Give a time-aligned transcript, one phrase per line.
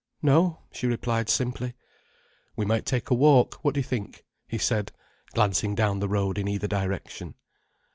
[0.23, 1.75] "No," she replied simply.
[2.55, 3.59] "We might take a walk.
[3.63, 4.91] What do you think?" he said,
[5.35, 7.35] glancing down the road in either direction.